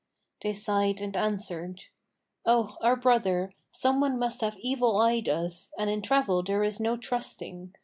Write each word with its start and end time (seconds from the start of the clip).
They 0.41 0.55
sighed 0.55 0.99
and 0.99 1.15
answered, 1.15 1.83
'O 2.43 2.75
our 2.81 2.95
brother, 2.95 3.53
some 3.71 4.01
one 4.01 4.17
must 4.17 4.41
have 4.41 4.57
evileyed 4.65 5.29
us, 5.29 5.71
and 5.77 5.91
in 5.91 6.01
travel 6.01 6.41
there 6.41 6.63
is 6.63 6.79
no 6.79 6.97
trusting. 6.97 7.75